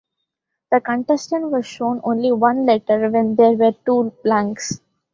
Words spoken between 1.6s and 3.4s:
shown only one letter when